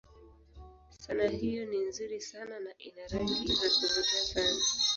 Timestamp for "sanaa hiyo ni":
0.89-1.79